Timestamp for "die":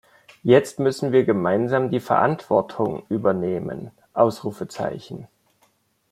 1.91-1.99